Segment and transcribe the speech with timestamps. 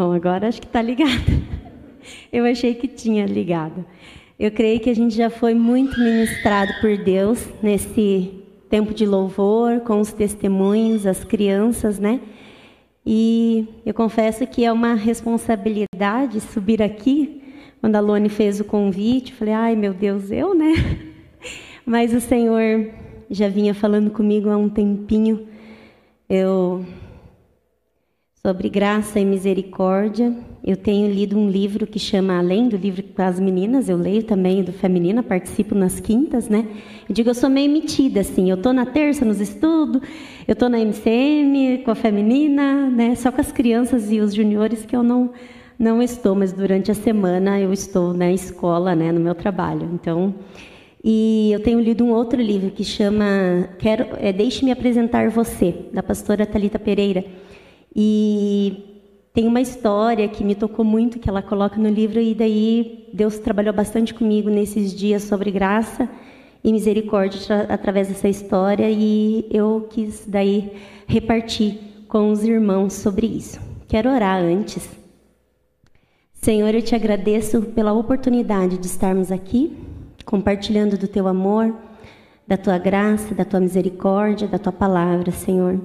[0.00, 1.10] Bom, agora acho que está ligado.
[2.32, 3.84] Eu achei que tinha ligado.
[4.38, 8.32] Eu creio que a gente já foi muito ministrado por Deus nesse
[8.70, 12.18] tempo de louvor, com os testemunhos, as crianças, né?
[13.04, 17.42] E eu confesso que é uma responsabilidade subir aqui.
[17.82, 20.72] Quando a Lone fez o convite, falei, ai meu Deus, eu, né?
[21.84, 22.88] Mas o Senhor
[23.28, 25.46] já vinha falando comigo há um tempinho.
[26.26, 26.86] Eu
[28.42, 30.34] sobre graça e misericórdia.
[30.64, 34.22] Eu tenho lido um livro que chama Além do livro com as meninas, eu leio
[34.22, 36.66] também do feminino, participo nas quintas, né?
[37.08, 40.00] Eu digo, eu sou meio metida, assim, eu tô na terça nos estudos,
[40.48, 43.14] eu tô na MCM com a feminina, né?
[43.14, 45.30] Só com as crianças e os juniores que eu não
[45.78, 49.88] não estou, mas durante a semana eu estou na escola, né, no meu trabalho.
[49.94, 50.34] Então,
[51.02, 53.24] e eu tenho lido um outro livro que chama
[53.78, 57.24] Quero, é, Deixe-me apresentar você, da pastora Talita Pereira.
[57.94, 63.08] E tem uma história que me tocou muito, que ela coloca no livro, e daí
[63.12, 66.08] Deus trabalhou bastante comigo nesses dias sobre graça
[66.62, 70.72] e misericórdia através dessa história, e eu quis daí
[71.06, 73.60] repartir com os irmãos sobre isso.
[73.88, 74.88] Quero orar antes.
[76.32, 79.76] Senhor, eu te agradeço pela oportunidade de estarmos aqui,
[80.24, 81.74] compartilhando do teu amor,
[82.46, 85.80] da tua graça, da tua misericórdia, da tua palavra, Senhor.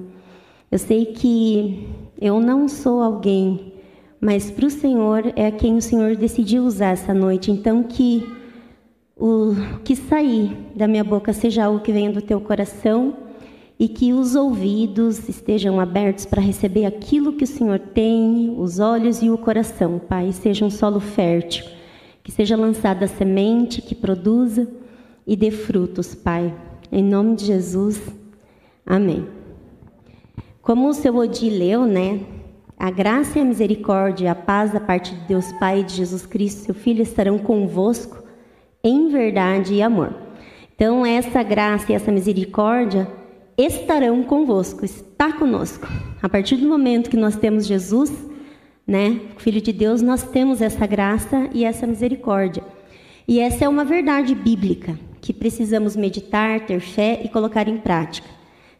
[0.70, 1.88] Eu sei que
[2.20, 3.72] eu não sou alguém,
[4.20, 7.50] mas para o Senhor é quem o Senhor decidiu usar essa noite.
[7.50, 8.26] Então, que
[9.16, 13.16] o que sair da minha boca seja algo que venha do teu coração
[13.78, 19.22] e que os ouvidos estejam abertos para receber aquilo que o Senhor tem, os olhos
[19.22, 21.64] e o coração, Pai, seja um solo fértil,
[22.22, 24.68] que seja lançada a semente que produza
[25.26, 26.54] e dê frutos, Pai.
[26.90, 28.00] Em nome de Jesus.
[28.84, 29.35] Amém.
[30.66, 32.18] Como o seu Odi leu, né?
[32.76, 36.26] A graça e a misericórdia, a paz da parte de Deus Pai e de Jesus
[36.26, 38.20] Cristo, seu Filho, estarão convosco
[38.82, 40.12] em verdade e amor.
[40.74, 43.06] Então, essa graça e essa misericórdia
[43.56, 45.86] estarão convosco, está conosco.
[46.20, 48.10] A partir do momento que nós temos Jesus,
[48.84, 52.64] né, Filho de Deus, nós temos essa graça e essa misericórdia.
[53.28, 58.35] E essa é uma verdade bíblica que precisamos meditar, ter fé e colocar em prática.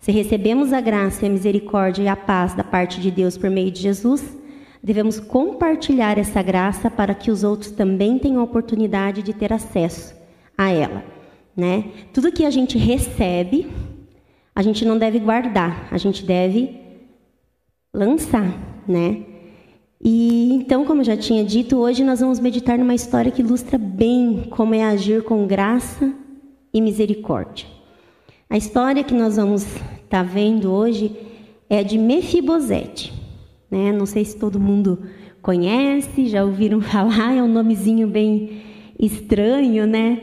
[0.06, 3.72] Se recebemos a graça a misericórdia e a paz da parte de Deus por meio
[3.72, 4.22] de Jesus,
[4.80, 10.14] devemos compartilhar essa graça para que os outros também tenham a oportunidade de ter acesso
[10.56, 11.02] a ela,
[11.56, 11.86] né?
[12.12, 13.68] Tudo que a gente recebe,
[14.54, 16.80] a gente não deve guardar, a gente deve
[17.92, 19.24] lançar, né?
[20.00, 23.76] E então, como eu já tinha dito, hoje nós vamos meditar numa história que ilustra
[23.76, 26.14] bem como é agir com graça
[26.72, 27.66] e misericórdia.
[28.48, 29.66] A história que nós vamos
[30.06, 31.14] estar tá vendo hoje
[31.68, 33.12] é de Mefibosete.
[33.70, 33.92] Né?
[33.92, 35.02] Não sei se todo mundo
[35.42, 38.62] conhece, já ouviram falar, é um nomezinho bem
[38.98, 40.22] estranho, né?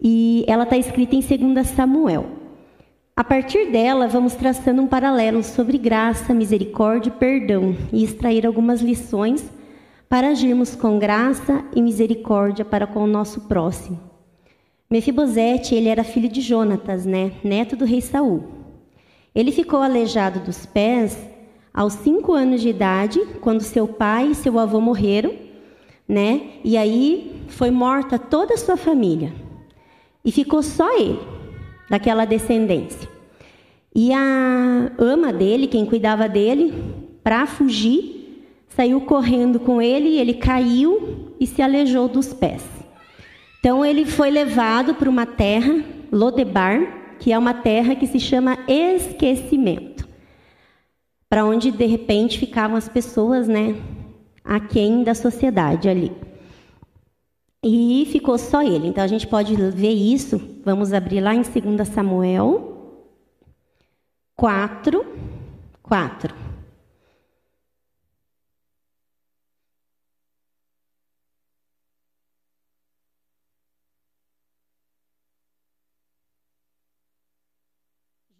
[0.00, 2.26] E ela está escrita em 2 Samuel.
[3.16, 8.80] A partir dela, vamos traçando um paralelo sobre graça, misericórdia e perdão e extrair algumas
[8.80, 9.48] lições
[10.08, 14.00] para agirmos com graça e misericórdia para com o nosso próximo.
[14.90, 17.32] Mefibosete, ele era filho de Jonatas, né?
[17.42, 18.63] Neto do rei Saul.
[19.34, 21.18] Ele ficou aleijado dos pés
[21.72, 25.34] aos cinco anos de idade, quando seu pai e seu avô morreram,
[26.08, 26.40] né?
[26.62, 29.32] E aí foi morta toda a sua família.
[30.24, 31.18] E ficou só ele,
[31.90, 33.08] daquela descendência.
[33.92, 36.72] E a ama dele, quem cuidava dele,
[37.22, 42.64] para fugir, saiu correndo com ele, ele caiu e se aleijou dos pés.
[43.58, 48.58] Então ele foi levado para uma terra, Lodebar, que é uma terra que se chama
[48.68, 50.06] esquecimento.
[51.28, 53.74] Para onde de repente ficavam as pessoas, né,
[54.44, 56.12] aquém da sociedade ali.
[57.62, 58.88] E ficou só ele.
[58.88, 60.40] Então a gente pode ver isso.
[60.64, 62.74] Vamos abrir lá em 2 Samuel
[64.36, 65.06] 4,
[65.82, 66.43] 4.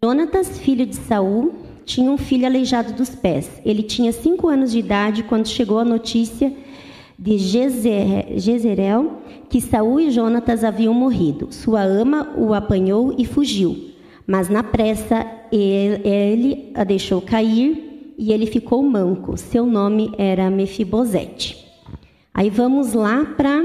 [0.05, 1.55] Jonatas, filho de Saul,
[1.87, 3.51] tinha um filho aleijado dos pés.
[3.65, 6.53] Ele tinha cinco anos de idade quando chegou a notícia
[7.19, 11.49] de Jezerel que Saul e Jonatas haviam morrido.
[11.51, 13.93] Sua ama o apanhou e fugiu.
[14.27, 19.39] Mas na pressa ele a deixou cair e ele ficou manco.
[19.39, 21.67] Seu nome era Mefibosete.
[22.35, 23.65] Aí vamos lá para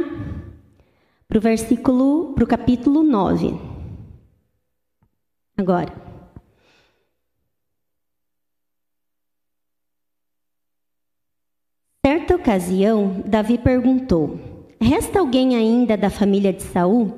[1.36, 3.60] o versículo, para o capítulo 9.
[5.58, 6.09] Agora.
[12.30, 14.40] Certa ocasião, Davi perguntou:
[14.80, 17.12] Resta alguém ainda da família de Saul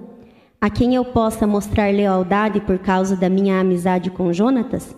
[0.59, 4.95] a quem eu possa mostrar lealdade por causa da minha amizade com Jonatas?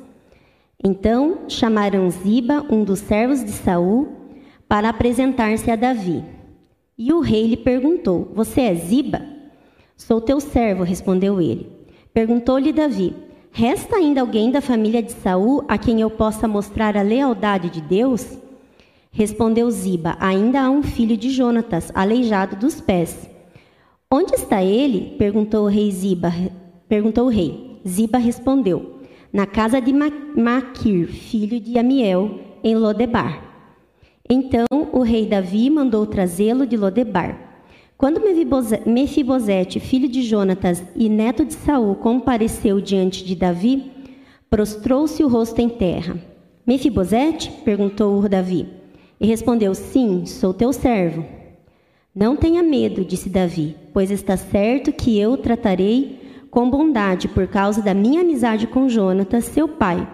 [0.84, 4.08] Então chamaram Ziba, um dos servos de Saul,
[4.68, 6.24] para apresentar-se a Davi.
[6.96, 9.20] E o rei lhe perguntou: Você é Ziba?
[9.98, 11.68] Sou teu servo, respondeu ele.
[12.14, 13.16] Perguntou-lhe Davi:
[13.52, 17.82] Resta ainda alguém da família de Saul a quem eu possa mostrar a lealdade de
[17.82, 18.43] Deus?
[19.16, 23.30] Respondeu Ziba: Ainda há um filho de Jonatas, aleijado dos pés.
[24.12, 25.16] Onde está ele?
[25.20, 26.34] perguntou o rei Ziba.
[26.90, 27.80] Perguntou o rei.
[27.88, 29.02] Ziba respondeu:
[29.32, 33.40] Na casa de Maquir, filho de Amiel, em Lodebar.
[34.28, 37.38] Então o rei Davi mandou trazê-lo de Lodebar.
[37.96, 38.20] Quando
[38.88, 43.92] Mefibosete, filho de Jonatas e neto de Saul, compareceu diante de Davi,
[44.50, 46.20] prostrou-se o rosto em terra.
[46.66, 47.52] Mefibosete?
[47.64, 48.83] perguntou Davi.
[49.20, 51.26] E respondeu: Sim, sou teu servo.
[52.16, 57.48] Não tenha medo, disse Davi, pois está certo que eu o tratarei com bondade por
[57.48, 60.08] causa da minha amizade com Jonatas, seu pai.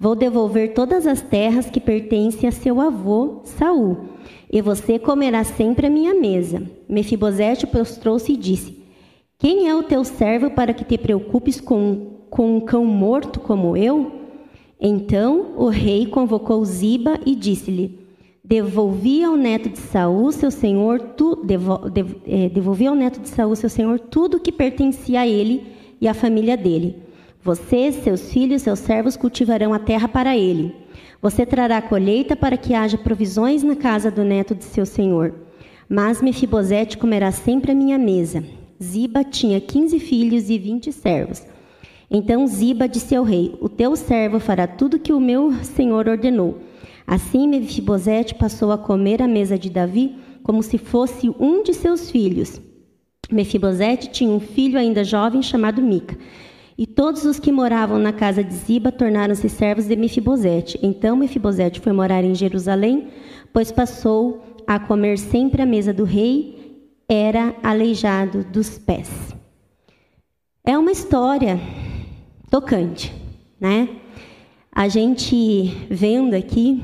[0.00, 4.08] Vou devolver todas as terras que pertencem a seu avô Saul,
[4.50, 6.62] e você comerá sempre a minha mesa.
[6.88, 8.82] Mefibosete prostrou-se e disse:
[9.38, 13.76] Quem é o teu servo para que te preocupes com, com um cão morto como
[13.76, 14.10] eu?
[14.80, 18.01] Então o rei convocou Ziba e disse-lhe:
[18.44, 23.28] devolvia ao neto de Saul, seu senhor, tu, devo, dev, é, devolvia ao neto de
[23.28, 25.64] Saul, seu senhor, tudo que pertencia a ele
[26.00, 26.96] e à família dele.
[27.44, 30.74] Você, seus filhos, seus servos cultivarão a terra para ele.
[31.20, 35.34] Você trará a colheita para que haja provisões na casa do neto de seu senhor.
[35.88, 38.44] Mas Mefibosete comerá sempre a minha mesa.
[38.82, 41.44] Ziba tinha quinze filhos e vinte servos.
[42.10, 46.58] Então Ziba disse ao rei: O teu servo fará tudo que o meu senhor ordenou.
[47.06, 52.10] Assim Mefibosete passou a comer à mesa de Davi como se fosse um de seus
[52.10, 52.60] filhos.
[53.30, 56.16] Mefibosete tinha um filho ainda jovem chamado Mica.
[56.76, 60.78] E todos os que moravam na casa de Ziba tornaram-se servos de Mefibosete.
[60.82, 63.08] Então Mefibosete foi morar em Jerusalém,
[63.52, 69.10] pois passou a comer sempre à mesa do rei, era aleijado dos pés.
[70.64, 71.60] É uma história
[72.50, 73.12] tocante,
[73.60, 73.88] né?
[74.74, 76.82] A gente vendo aqui,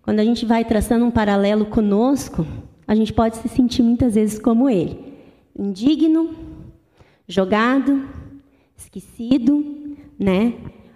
[0.00, 2.46] quando a gente vai traçando um paralelo conosco,
[2.86, 4.96] a gente pode se sentir muitas vezes como ele,
[5.58, 6.30] indigno,
[7.26, 8.08] jogado,
[8.76, 10.54] esquecido, né?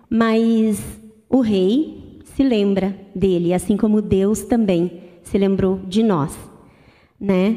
[0.09, 0.81] Mas
[1.29, 6.39] o rei se lembra dele, assim como Deus também se lembrou de nós,
[7.19, 7.57] né?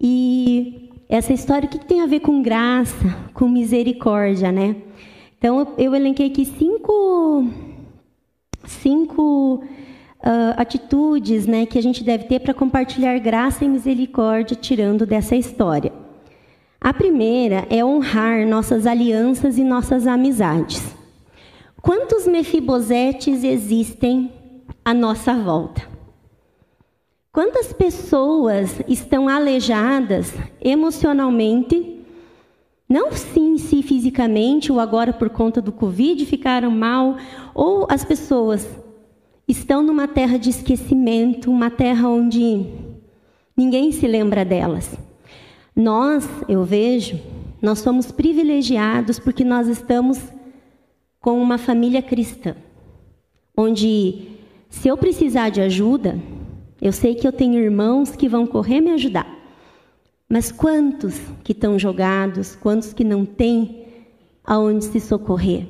[0.00, 2.94] E essa história o que tem a ver com graça,
[3.34, 4.76] com misericórdia, né?
[5.36, 7.50] Então eu elenquei aqui cinco
[8.64, 9.62] cinco
[10.22, 15.36] uh, atitudes né, que a gente deve ter para compartilhar graça e misericórdia tirando dessa
[15.36, 15.92] história.
[16.80, 20.94] A primeira é honrar nossas alianças e nossas amizades.
[21.80, 24.32] Quantos mefibosetes existem
[24.84, 25.82] à nossa volta?
[27.32, 32.01] Quantas pessoas estão aleijadas emocionalmente,
[32.92, 37.16] não sim se fisicamente ou agora por conta do Covid ficaram mal,
[37.54, 38.68] ou as pessoas
[39.48, 42.66] estão numa terra de esquecimento, uma terra onde
[43.56, 44.94] ninguém se lembra delas.
[45.74, 47.18] Nós, eu vejo,
[47.62, 50.20] nós somos privilegiados porque nós estamos
[51.18, 52.54] com uma família cristã,
[53.56, 54.28] onde
[54.68, 56.20] se eu precisar de ajuda,
[56.78, 59.41] eu sei que eu tenho irmãos que vão correr me ajudar.
[60.32, 63.84] Mas quantos que estão jogados, quantos que não têm
[64.42, 65.66] aonde se socorrer?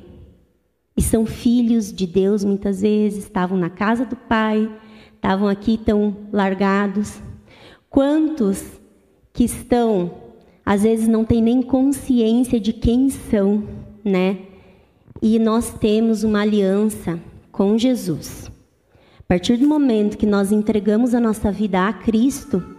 [0.95, 4.73] E são filhos de Deus muitas vezes, estavam na casa do Pai,
[5.13, 7.19] estavam aqui tão largados.
[7.89, 8.63] Quantos
[9.33, 10.13] que estão,
[10.65, 13.65] às vezes não têm nem consciência de quem são,
[14.01, 14.43] né?
[15.21, 17.19] E nós temos uma aliança
[17.51, 18.49] com Jesus.
[19.19, 22.72] A partir do momento que nós entregamos a nossa vida a Cristo,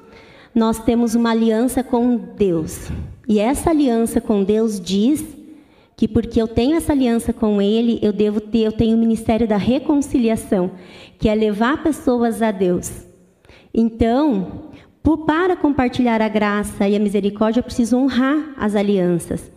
[0.54, 2.88] nós temos uma aliança com Deus.
[3.26, 5.24] E essa aliança com Deus diz
[5.96, 9.46] que porque eu tenho essa aliança com ele, eu devo ter, eu tenho o ministério
[9.46, 10.72] da reconciliação,
[11.18, 12.90] que é levar pessoas a Deus.
[13.72, 14.70] Então,
[15.26, 19.50] para compartilhar a graça e a misericórdia, eu preciso honrar as alianças.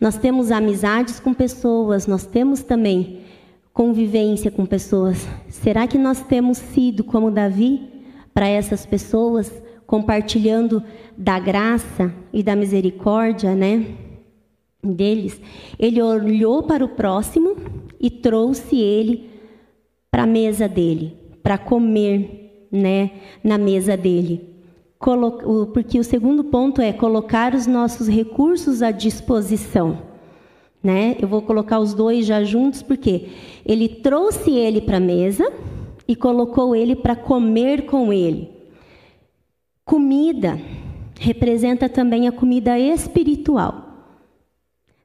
[0.00, 3.20] Nós temos amizades com pessoas, nós temos também
[3.72, 5.26] convivência com pessoas.
[5.48, 7.88] Será que nós temos sido como Davi
[8.32, 9.52] para essas pessoas,
[9.94, 10.82] compartilhando
[11.16, 13.86] da graça e da misericórdia, né?
[14.82, 15.40] deles,
[15.78, 17.54] ele olhou para o próximo
[18.00, 19.30] e trouxe ele
[20.10, 24.52] para a mesa dele, para comer, né, na mesa dele.
[25.72, 29.98] Porque o segundo ponto é colocar os nossos recursos à disposição.
[30.82, 31.16] Né?
[31.20, 33.28] Eu vou colocar os dois já juntos, porque
[33.64, 35.50] ele trouxe ele para a mesa
[36.08, 38.53] e colocou ele para comer com ele.
[39.84, 40.58] Comida
[41.20, 43.84] representa também a comida espiritual.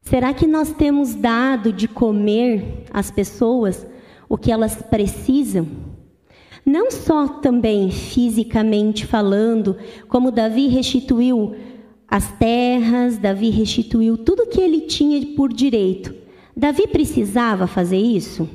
[0.02, 3.86] Será que nós temos dado de comer às pessoas
[4.30, 5.68] o que elas precisam?
[6.66, 9.76] Não só também fisicamente falando,
[10.08, 11.56] como Davi restituiu
[12.08, 16.16] as terras, Davi restituiu tudo que ele tinha por direito.
[16.56, 18.50] Davi precisava fazer isso?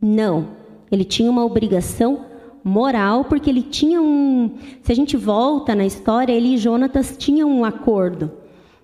[0.00, 0.48] Não.
[0.90, 2.31] Ele tinha uma obrigação
[2.64, 4.52] moral, porque ele tinha um.
[4.82, 8.30] Se a gente volta na história, ele e Jonatas tinham um acordo,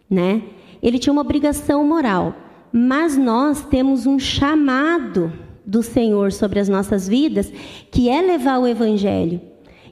[0.08, 0.42] né?
[0.82, 2.34] Ele tinha uma obrigação moral,
[2.72, 5.32] mas nós temos um chamado
[5.64, 7.52] do Senhor sobre as nossas vidas,
[7.90, 9.40] que é levar o Evangelho,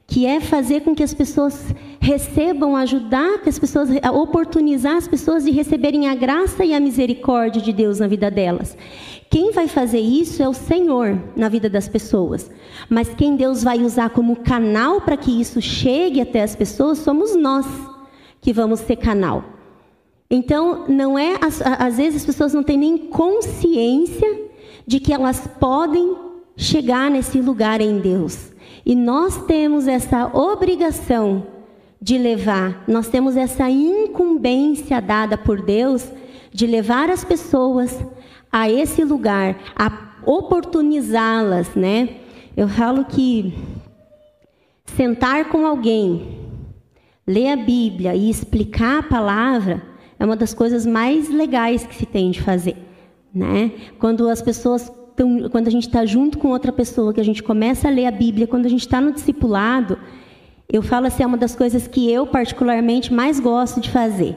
[0.06, 5.44] que é fazer com que as pessoas recebam, ajudar que as pessoas, oportunizar as pessoas
[5.44, 8.76] de receberem a graça e a misericórdia de Deus na vida delas.
[9.28, 12.48] Quem vai fazer isso é o Senhor na vida das pessoas.
[12.88, 17.34] Mas quem Deus vai usar como canal para que isso chegue até as pessoas somos
[17.34, 17.66] nós
[18.40, 19.42] que vamos ser canal.
[20.30, 24.46] Então, não é às vezes as pessoas não têm nem consciência
[24.86, 26.16] de que elas podem
[26.56, 28.52] chegar nesse lugar em Deus.
[28.86, 31.44] E nós temos essa obrigação
[32.00, 36.08] de levar, nós temos essa incumbência dada por Deus
[36.52, 37.98] de levar as pessoas
[38.52, 42.10] a esse lugar, a oportunizá-las, né?
[42.56, 43.52] Eu falo que
[44.94, 46.38] sentar com alguém,
[47.26, 49.82] ler a Bíblia e explicar a palavra
[50.16, 52.76] é uma das coisas mais legais que se tem de fazer,
[53.34, 53.72] né?
[53.98, 57.42] Quando as pessoas tão, quando a gente está junto com outra pessoa, que a gente
[57.42, 59.98] começa a ler a Bíblia, quando a gente está no discipulado,
[60.70, 64.36] eu falo assim, é uma das coisas que eu particularmente mais gosto de fazer.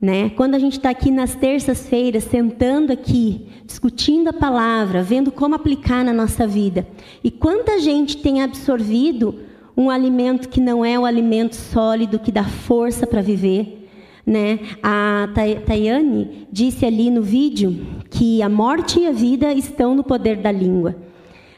[0.00, 0.30] Né?
[0.30, 6.04] Quando a gente está aqui nas terças-feiras, sentando aqui, discutindo a palavra, vendo como aplicar
[6.04, 6.86] na nossa vida.
[7.22, 9.38] E quanta gente tem absorvido
[9.76, 13.81] um alimento que não é o alimento sólido, que dá força para viver.
[14.24, 14.60] Né?
[14.82, 15.28] A
[15.66, 20.52] Tayane disse ali no vídeo que a morte e a vida estão no poder da
[20.52, 20.94] língua.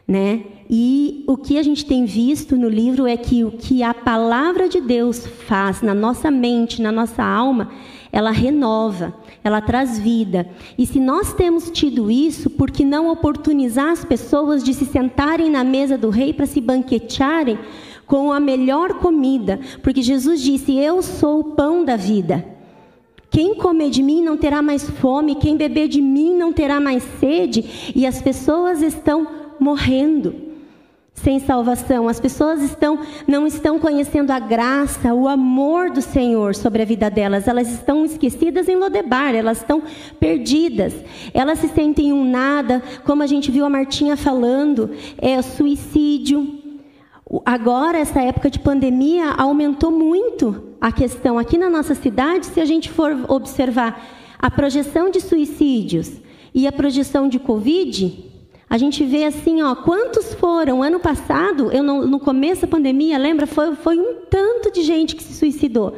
[0.07, 0.45] Né?
[0.69, 4.69] E o que a gente tem visto no livro é que o que a palavra
[4.69, 7.71] de Deus faz na nossa mente, na nossa alma,
[8.11, 10.49] ela renova, ela traz vida.
[10.79, 15.51] E se nós temos tido isso, por que não oportunizar as pessoas de se sentarem
[15.51, 17.59] na mesa do rei para se banquetearem
[18.07, 19.59] com a melhor comida?
[19.83, 22.54] Porque Jesus disse: Eu sou o pão da vida.
[23.35, 27.03] Quem comer de mim não terá mais fome, quem beber de mim não terá mais
[27.19, 29.27] sede, e as pessoas estão
[29.59, 30.37] morrendo
[31.15, 32.09] sem salvação.
[32.09, 37.11] As pessoas estão, não estão conhecendo a graça, o amor do Senhor sobre a vida
[37.11, 37.49] delas.
[37.49, 39.83] Elas estão esquecidas em Lodebar, elas estão
[40.21, 40.95] perdidas.
[41.33, 46.64] Elas se sentem um nada, como a gente viu a Martinha falando, é suicídio.
[47.45, 51.39] Agora, essa época de pandemia, aumentou muito a questão.
[51.39, 54.05] Aqui na nossa cidade, se a gente for observar
[54.39, 56.13] a projeção de suicídios
[56.55, 58.31] e a projeção de Covid,
[58.69, 60.83] a gente vê assim, ó, quantos foram?
[60.83, 63.47] Ano passado, eu não, no começo da pandemia, lembra?
[63.47, 65.95] Foi, foi um tanto de gente que se suicidou.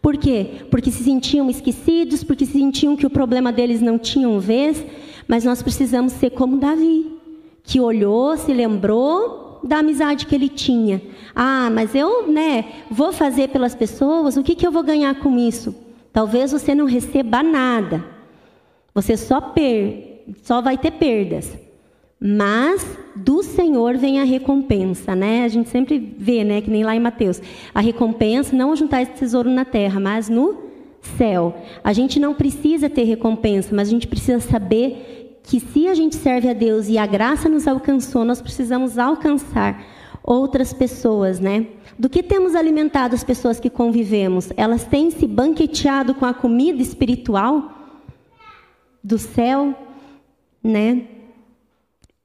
[0.00, 0.66] Por quê?
[0.70, 4.84] Porque se sentiam esquecidos, porque se sentiam que o problema deles não tinham vez.
[5.26, 7.18] Mas nós precisamos ser como Davi,
[7.62, 11.00] que olhou, se lembrou da amizade que ele tinha.
[11.34, 15.38] Ah, mas eu, né, vou fazer pelas pessoas, o que, que eu vou ganhar com
[15.38, 15.74] isso?
[16.12, 18.04] Talvez você não receba nada.
[18.94, 21.58] Você só, per, só vai ter perdas.
[22.20, 25.44] Mas do Senhor vem a recompensa, né?
[25.44, 27.40] A gente sempre vê, né, que nem lá em Mateus.
[27.74, 30.56] A recompensa não juntar esse tesouro na terra, mas no
[31.18, 31.56] céu.
[31.82, 36.16] A gente não precisa ter recompensa, mas a gente precisa saber que se a gente
[36.16, 39.84] serve a Deus e a graça nos alcançou, nós precisamos alcançar
[40.22, 41.68] outras pessoas, né?
[41.96, 44.48] Do que temos alimentado as pessoas que convivemos?
[44.56, 47.70] Elas têm se banqueteado com a comida espiritual
[49.02, 49.72] do céu,
[50.62, 51.06] né?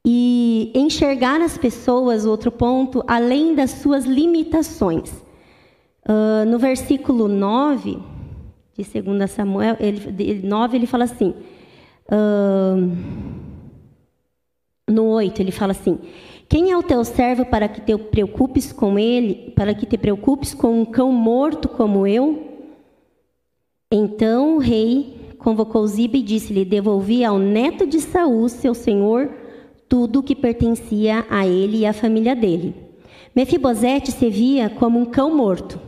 [0.05, 5.11] e enxergar as pessoas, outro ponto, além das suas limitações.
[6.03, 7.99] Uh, no versículo 9
[8.77, 11.35] de 2 Samuel, ele, 9, ele fala assim.
[12.11, 13.29] Uh,
[14.89, 15.99] no 8, ele fala assim:
[16.47, 20.53] Quem é o teu servo para que te preocupes com ele, para que te preocupes
[20.53, 22.47] com um cão morto como eu?
[23.91, 29.29] Então o rei convocou Ziba e disse-lhe: Devolvi ao neto de Saul, seu senhor,
[29.87, 32.75] tudo que pertencia a ele e à família dele.
[33.35, 35.79] Mefibosete se via como um cão morto.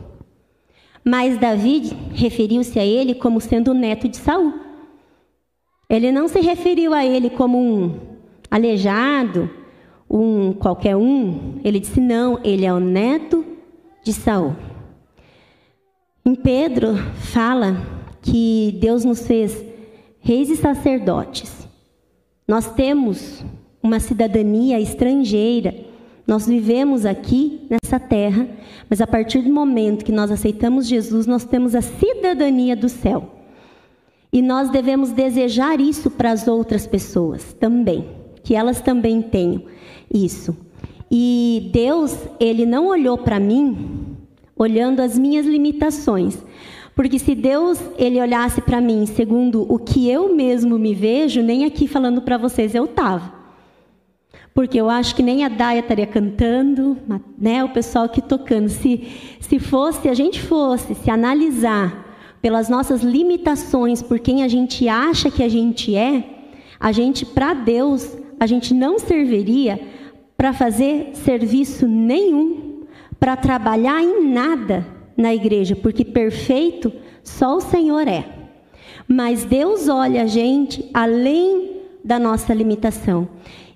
[1.04, 4.71] Mas Davi referiu-se a ele como sendo o neto de Saul.
[5.92, 8.00] Ele não se referiu a ele como um
[8.50, 9.50] aleijado,
[10.08, 11.60] um qualquer um.
[11.62, 13.44] Ele disse: "Não, ele é o neto
[14.02, 14.56] de Saul".
[16.24, 17.76] Em Pedro fala
[18.22, 19.62] que Deus nos fez
[20.18, 21.68] reis e sacerdotes.
[22.48, 23.44] Nós temos
[23.82, 25.74] uma cidadania estrangeira.
[26.26, 28.48] Nós vivemos aqui nessa terra,
[28.88, 33.41] mas a partir do momento que nós aceitamos Jesus, nós temos a cidadania do céu.
[34.32, 38.08] E nós devemos desejar isso para as outras pessoas também,
[38.42, 39.62] que elas também tenham
[40.12, 40.56] isso.
[41.10, 44.16] E Deus, ele não olhou para mim
[44.56, 46.38] olhando as minhas limitações,
[46.94, 51.66] porque se Deus ele olhasse para mim segundo o que eu mesmo me vejo, nem
[51.66, 53.34] aqui falando para vocês eu tava.
[54.54, 56.96] Porque eu acho que nem a Daia estaria cantando,
[57.38, 58.68] né, o pessoal aqui tocando.
[58.68, 59.08] Se,
[59.40, 62.11] se fosse, a gente fosse se analisar
[62.42, 66.24] pelas nossas limitações, por quem a gente acha que a gente é,
[66.78, 69.80] a gente, para Deus, a gente não serviria
[70.36, 72.82] para fazer serviço nenhum,
[73.20, 74.84] para trabalhar em nada
[75.16, 78.26] na igreja, porque perfeito só o Senhor é.
[79.06, 83.28] Mas Deus olha a gente além da nossa limitação.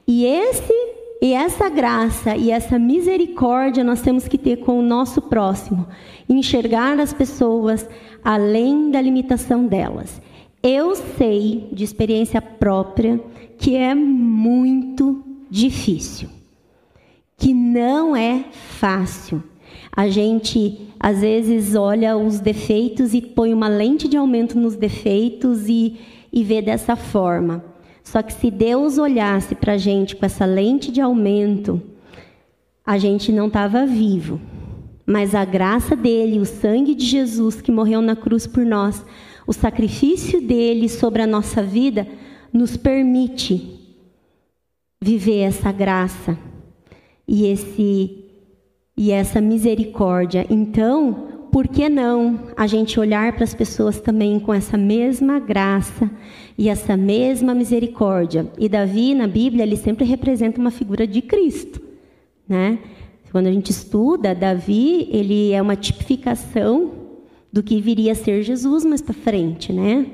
[0.04, 0.74] E esse
[1.22, 5.86] e essa graça e essa misericórdia nós temos que ter com o nosso próximo,
[6.28, 7.88] enxergar as pessoas
[8.26, 10.20] além da limitação delas.
[10.60, 13.20] Eu sei de experiência própria
[13.56, 16.28] que é muito difícil,
[17.36, 19.40] que não é fácil.
[19.92, 25.68] A gente às vezes olha os defeitos e põe uma lente de aumento nos defeitos
[25.68, 25.96] e,
[26.32, 27.64] e vê dessa forma.
[28.02, 31.80] Só que se Deus olhasse para a gente com essa lente de aumento,
[32.84, 34.40] a gente não estava vivo.
[35.06, 39.04] Mas a graça dele, o sangue de Jesus que morreu na cruz por nós,
[39.46, 42.06] o sacrifício dele sobre a nossa vida,
[42.52, 43.78] nos permite
[45.00, 46.36] viver essa graça
[47.28, 48.24] e esse
[48.96, 50.46] e essa misericórdia.
[50.48, 56.10] Então, por que não a gente olhar para as pessoas também com essa mesma graça
[56.56, 58.50] e essa mesma misericórdia?
[58.58, 61.80] E Davi, na Bíblia, ele sempre representa uma figura de Cristo,
[62.48, 62.78] né?
[63.36, 66.90] Quando a gente estuda, Davi, ele é uma tipificação
[67.52, 70.06] do que viria a ser Jesus mais para frente, né?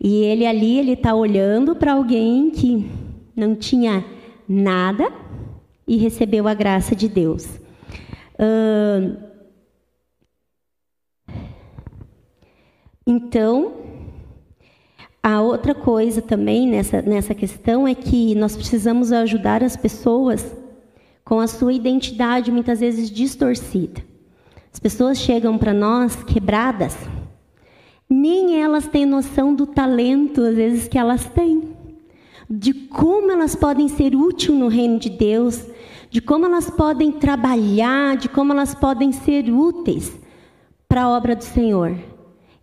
[0.00, 2.88] E ele ali, ele está olhando para alguém que
[3.34, 4.04] não tinha
[4.48, 5.12] nada
[5.84, 7.44] e recebeu a graça de Deus.
[8.38, 9.16] Uh,
[13.04, 13.72] então,
[15.20, 20.59] a outra coisa também nessa, nessa questão é que nós precisamos ajudar as pessoas
[21.30, 24.02] com a sua identidade muitas vezes distorcida.
[24.72, 26.96] As pessoas chegam para nós quebradas,
[28.08, 31.68] nem elas têm noção do talento, às vezes, que elas têm,
[32.50, 35.64] de como elas podem ser úteis no reino de Deus,
[36.10, 40.12] de como elas podem trabalhar, de como elas podem ser úteis
[40.88, 41.96] para a obra do Senhor.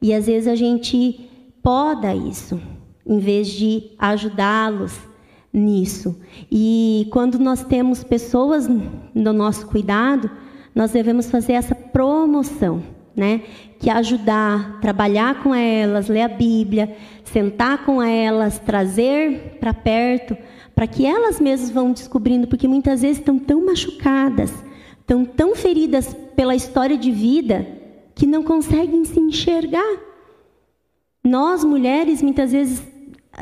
[0.02, 1.30] E às vezes a gente
[1.64, 2.60] poda isso,
[3.06, 5.08] em vez de ajudá-los
[5.52, 6.20] nisso.
[6.52, 8.68] E quando nós temos pessoas
[9.14, 10.30] no nosso cuidado,
[10.76, 12.84] nós devemos fazer essa promoção,
[13.16, 13.42] né?
[13.80, 20.38] Que é ajudar, trabalhar com elas, ler a Bíblia, sentar com elas, trazer para perto
[20.78, 24.54] para que elas mesmas vão descobrindo, porque muitas vezes estão tão machucadas,
[25.00, 27.66] estão tão feridas pela história de vida,
[28.14, 29.98] que não conseguem se enxergar.
[31.24, 32.84] Nós, mulheres, muitas vezes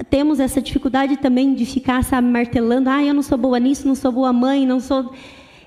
[0.03, 3.95] temos essa dificuldade também de ficar, sabe, martelando, ah, eu não sou boa nisso, não
[3.95, 5.13] sou boa mãe, não sou.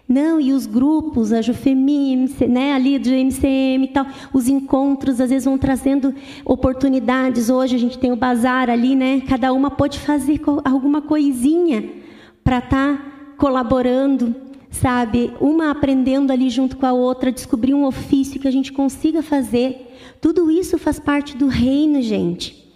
[0.06, 5.28] Não, e os grupos, a Jufemi, né, ali do MCM e tal, os encontros às
[5.28, 6.14] vezes vão trazendo
[6.46, 7.50] oportunidades.
[7.50, 9.20] Hoje a gente tem o bazar ali, né?
[9.28, 11.90] Cada uma pode fazer alguma coisinha
[12.42, 13.02] para estar tá
[13.36, 14.34] colaborando,
[14.70, 15.30] sabe?
[15.38, 19.94] Uma aprendendo ali junto com a outra, descobrir um ofício que a gente consiga fazer.
[20.22, 22.67] Tudo isso faz parte do reino, gente.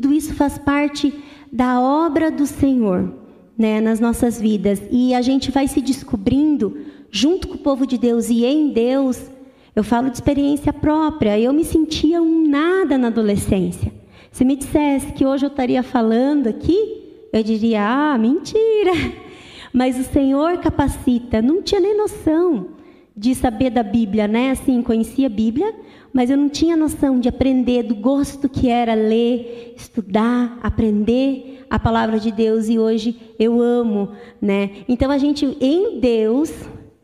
[0.00, 1.12] Tudo isso faz parte
[1.50, 3.12] da obra do Senhor
[3.58, 4.80] né, nas nossas vidas.
[4.92, 6.78] E a gente vai se descobrindo
[7.10, 9.28] junto com o povo de Deus e em Deus.
[9.74, 11.36] Eu falo de experiência própria.
[11.36, 13.92] Eu me sentia um nada na adolescência.
[14.30, 18.92] Se me dissesse que hoje eu estaria falando aqui, eu diria: ah, mentira.
[19.74, 21.42] Mas o Senhor capacita.
[21.42, 22.68] Não tinha nem noção
[23.16, 24.52] de saber da Bíblia, né?
[24.52, 25.74] Assim, conhecia a Bíblia,
[26.18, 31.78] mas eu não tinha noção de aprender, do gosto que era ler, estudar, aprender a
[31.78, 34.08] palavra de Deus e hoje eu amo,
[34.42, 34.82] né?
[34.88, 36.52] Então a gente em Deus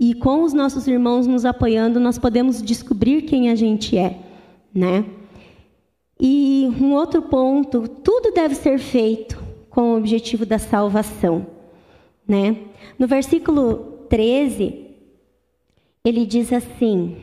[0.01, 4.19] E com os nossos irmãos nos apoiando, nós podemos descobrir quem a gente é,
[4.75, 5.05] né?
[6.21, 11.47] E um outro ponto, tudo deve ser feito com o objetivo da salvação,
[12.27, 12.57] né?
[12.99, 14.87] No versículo 13,
[16.05, 17.17] ele diz assim: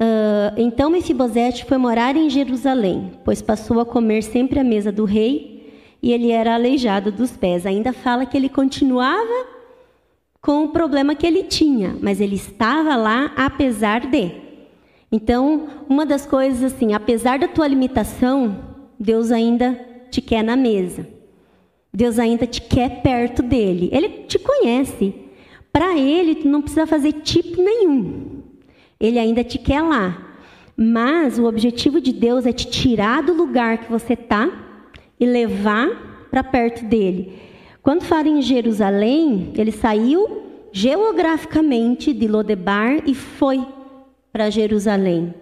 [0.00, 5.04] uh, Então Mefibosete foi morar em Jerusalém, pois passou a comer sempre à mesa do
[5.04, 5.60] rei,
[6.02, 7.66] e ele era aleijado dos pés.
[7.66, 9.46] Ainda fala que ele continuava
[10.40, 14.32] com o problema que ele tinha, mas ele estava lá apesar de.
[15.12, 18.56] Então, uma das coisas assim, apesar da tua limitação,
[18.98, 19.78] Deus ainda
[20.10, 21.06] te quer na mesa.
[21.92, 23.90] Deus ainda te quer perto dele.
[23.92, 25.14] Ele te conhece.
[25.72, 28.39] Para ele, tu não precisa fazer tipo nenhum.
[29.00, 30.28] Ele ainda te quer lá.
[30.76, 34.50] Mas o objetivo de Deus é te tirar do lugar que você está
[35.18, 37.32] e levar para perto dele.
[37.82, 43.66] Quando fala em Jerusalém, ele saiu geograficamente de Lodebar e foi
[44.32, 45.34] para Jerusalém.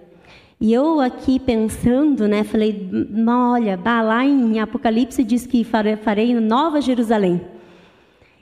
[0.61, 2.91] E eu aqui pensando, né, falei,
[3.29, 7.41] olha, lá em Apocalipse diz que farei Nova Jerusalém.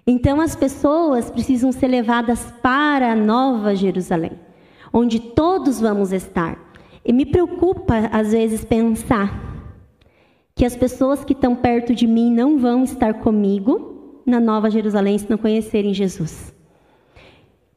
[0.07, 4.33] Então as pessoas precisam ser levadas para a Nova Jerusalém,
[4.97, 6.59] onde todos vamos estar.
[7.05, 9.45] E me preocupa às vezes pensar
[10.55, 15.19] que as pessoas que estão perto de mim não vão estar comigo na Nova Jerusalém
[15.19, 16.55] se não conhecerem Jesus.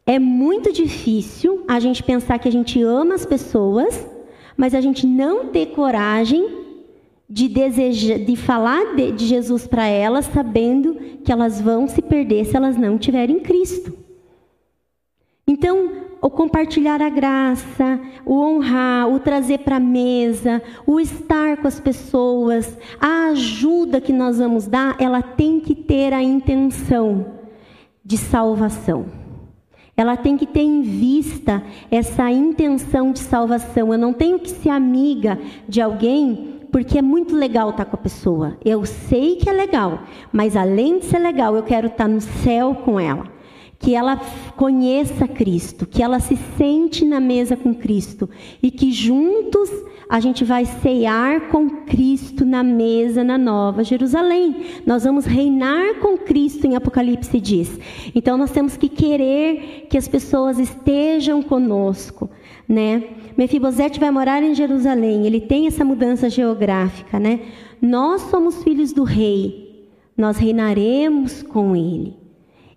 [0.05, 4.07] É muito difícil a gente pensar que a gente ama as pessoas,
[4.55, 6.57] mas a gente não ter coragem
[7.29, 12.45] de desejar, de falar de, de Jesus para elas, sabendo que elas vão se perder
[12.45, 13.93] se elas não tiverem Cristo.
[15.45, 21.67] Então, o compartilhar a graça, o honrar, o trazer para a mesa, o estar com
[21.67, 27.25] as pessoas, a ajuda que nós vamos dar, ela tem que ter a intenção
[28.03, 29.05] de salvação.
[29.95, 33.91] Ela tem que ter em vista essa intenção de salvação.
[33.91, 37.99] Eu não tenho que ser amiga de alguém porque é muito legal estar com a
[37.99, 38.57] pessoa.
[38.63, 42.75] Eu sei que é legal, mas além de ser legal, eu quero estar no céu
[42.75, 43.38] com ela.
[43.79, 44.17] Que ela
[44.57, 48.29] conheça Cristo, que ela se sente na mesa com Cristo
[48.61, 49.69] e que juntos
[50.09, 54.65] a gente vai cear com Cristo na mesa na Nova Jerusalém.
[54.85, 57.79] Nós vamos reinar com Cristo em Apocalipse diz.
[58.15, 62.27] Então nós temos que querer que as pessoas estejam conosco,
[62.67, 63.03] né?
[63.37, 67.39] Mefibosete vai morar em Jerusalém, ele tem essa mudança geográfica, né?
[67.79, 69.87] Nós somos filhos do rei,
[70.17, 72.18] nós reinaremos com ele.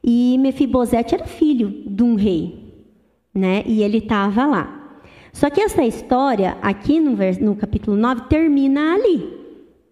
[0.05, 2.87] E Mefibosete era filho de um rei,
[3.33, 3.63] né?
[3.67, 4.99] E ele estava lá.
[5.33, 9.29] Só que essa história, aqui no, no capítulo 9, termina ali,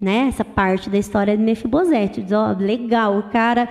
[0.01, 0.27] né?
[0.29, 2.23] Essa parte da história de Mefibosete.
[2.23, 3.69] Diz, ó, oh, legal, o cara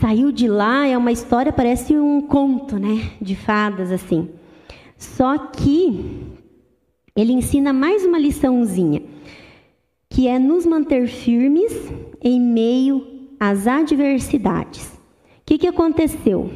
[0.00, 3.10] saiu de lá, é uma história, parece um conto, né?
[3.20, 4.28] De fadas, assim.
[4.98, 6.34] Só que
[7.16, 9.02] ele ensina mais uma liçãozinha,
[10.10, 11.72] que é nos manter firmes
[12.20, 14.93] em meio às adversidades.
[15.44, 16.50] O que, que aconteceu?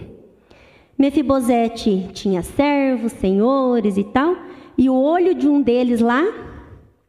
[0.97, 4.35] Mefibosete tinha servos, senhores e tal,
[4.79, 6.25] e o olho de um deles lá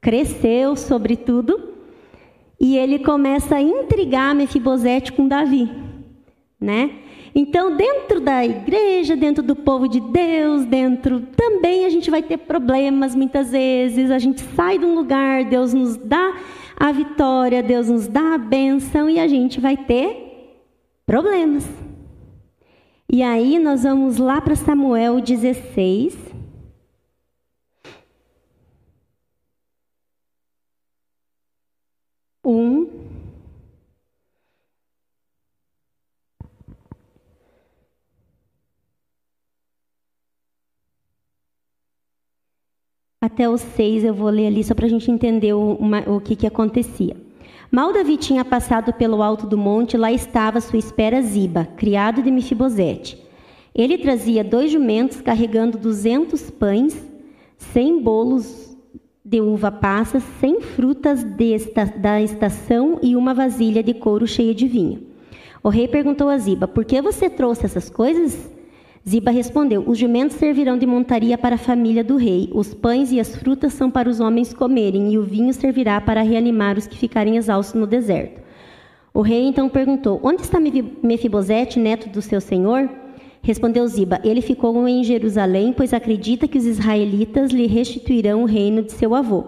[0.02, 1.70] cresceu sobre tudo,
[2.60, 5.72] e ele começa a intrigar Mefibosete com Davi,
[6.60, 6.92] né?
[7.34, 12.40] Então, dentro da igreja, dentro do povo de Deus, dentro também a gente vai ter
[12.40, 14.12] problemas muitas vezes.
[14.12, 16.36] A gente sai de um lugar, Deus nos dá
[16.76, 20.29] a vitória, Deus nos dá a bênção e a gente vai ter
[21.10, 21.68] problemas.
[23.12, 26.16] E aí nós vamos lá para Samuel 16.
[32.46, 32.88] Um
[43.20, 46.22] até os seis, eu vou ler ali só para a gente entender o, uma, o
[46.22, 47.29] que, que acontecia.
[47.72, 52.32] Mal Davi tinha passado pelo alto do monte, lá estava sua espera Ziba, criado de
[52.32, 53.24] Mefibosete.
[53.76, 56.98] Ele trazia dois jumentos carregando duzentos pães,
[57.58, 58.76] cem bolos
[59.24, 61.24] de uva passa, cem frutas
[61.98, 65.04] da estação e uma vasilha de couro cheia de vinho.
[65.62, 68.50] O rei perguntou a Ziba: Por que você trouxe essas coisas?
[69.08, 72.50] Ziba respondeu: Os jumentos servirão de montaria para a família do rei.
[72.54, 76.22] Os pães e as frutas são para os homens comerem, e o vinho servirá para
[76.22, 78.42] reanimar os que ficarem exaustos no deserto.
[79.14, 82.90] O rei então perguntou: Onde está Mefibosete, neto do seu senhor?
[83.42, 88.84] Respondeu Ziba: Ele ficou em Jerusalém, pois acredita que os israelitas lhe restituirão o reino
[88.84, 89.46] de seu avô.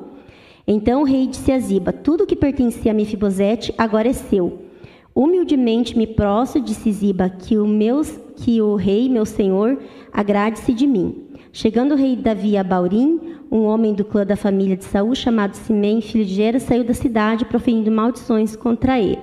[0.66, 4.71] Então o rei disse a Ziba: Tudo que pertencia a Mefibosete agora é seu
[5.14, 8.02] Humildemente me prostro, disse Ziba, que o, meu,
[8.38, 11.28] que o rei, meu senhor, agrade-se de mim.
[11.52, 13.20] Chegando o rei Davi a Baurim,
[13.52, 16.94] um homem do clã da família de Saul, chamado Simém, filho de Gera, saiu da
[16.94, 19.20] cidade proferindo maldições contra ele.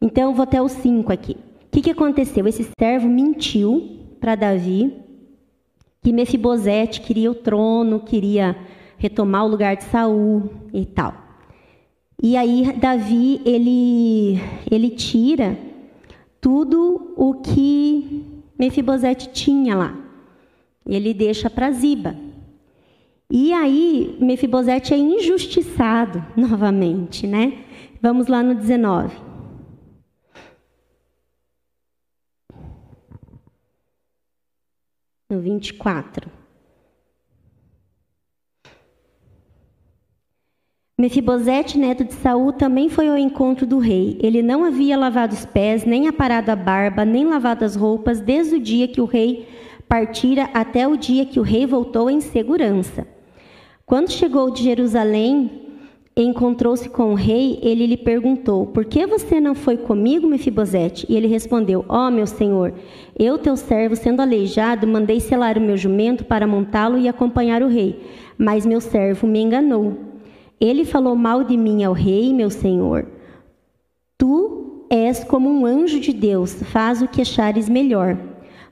[0.00, 1.32] Então, vou até o 5 aqui.
[1.32, 2.46] O que, que aconteceu?
[2.46, 4.92] Esse servo mentiu para Davi
[6.02, 8.56] que Mefibosete queria o trono, queria
[8.98, 11.21] retomar o lugar de Saul e tal.
[12.22, 14.38] E aí Davi ele
[14.70, 15.58] ele tira
[16.40, 19.98] tudo o que Mefibosete tinha lá.
[20.86, 22.14] Ele deixa para Ziba.
[23.28, 27.64] E aí Mefibosete é injustiçado novamente, né?
[28.00, 29.16] Vamos lá no 19.
[35.28, 36.41] No 24.
[40.98, 44.18] Mefibosete, neto de Saul, também foi ao encontro do rei.
[44.22, 48.56] Ele não havia lavado os pés, nem aparado a barba, nem lavado as roupas, desde
[48.56, 49.48] o dia que o rei
[49.88, 53.06] partira até o dia que o rei voltou em segurança.
[53.86, 55.62] Quando chegou de Jerusalém,
[56.14, 61.06] encontrou-se com o rei, ele lhe perguntou: Por que você não foi comigo, Mefibosete?
[61.08, 62.74] E ele respondeu: Ó, oh, meu senhor,
[63.18, 67.68] eu, teu servo, sendo aleijado, mandei selar o meu jumento para montá-lo e acompanhar o
[67.68, 67.98] rei.
[68.36, 70.11] Mas meu servo me enganou.
[70.62, 73.04] Ele falou mal de mim ao rei, meu senhor.
[74.16, 78.16] Tu és como um anjo de Deus, faz o que achares melhor.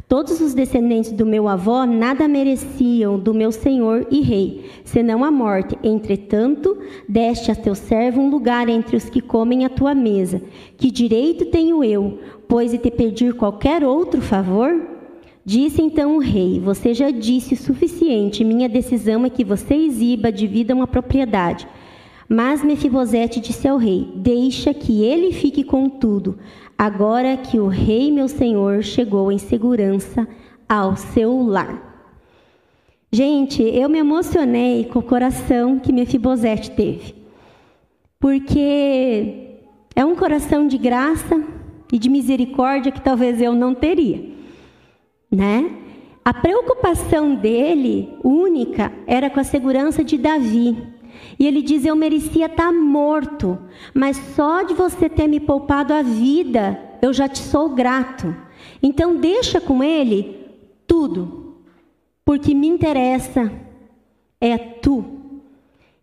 [0.06, 5.32] Todos os descendentes do meu avô nada mereciam do meu senhor e rei, senão a
[5.32, 5.76] morte.
[5.82, 10.40] Entretanto, deste a teu servo um lugar entre os que comem a tua mesa.
[10.76, 14.80] Que direito tenho eu, pois de te pedir qualquer outro favor?
[15.44, 18.44] Disse então o rei: Você já disse o suficiente.
[18.44, 21.66] Minha decisão é que você e Ziba dividam a propriedade.
[22.32, 26.38] Mas Mefibosete disse ao rei: Deixa que ele fique com tudo,
[26.78, 30.28] agora que o rei meu senhor chegou em segurança
[30.68, 31.90] ao seu lar.
[33.10, 37.16] Gente, eu me emocionei com o coração que Mefibosete teve.
[38.20, 39.56] Porque
[39.96, 41.42] é um coração de graça
[41.92, 44.24] e de misericórdia que talvez eu não teria,
[45.28, 45.68] né?
[46.24, 50.99] A preocupação dele, única, era com a segurança de Davi.
[51.40, 53.58] E ele diz: Eu merecia estar morto,
[53.94, 58.36] mas só de você ter me poupado a vida, eu já te sou grato.
[58.82, 60.46] Então, deixa com ele
[60.86, 61.56] tudo,
[62.26, 63.50] porque me interessa
[64.38, 65.02] é tu.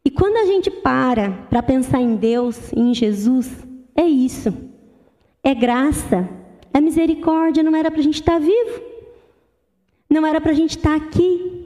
[0.04, 3.52] E quando a gente para para pensar em Deus, em Jesus,
[3.96, 4.52] é isso.
[5.44, 6.28] É graça,
[6.74, 7.62] é misericórdia.
[7.62, 8.82] Não era para a gente estar vivo,
[10.10, 11.57] não era para a gente estar aqui.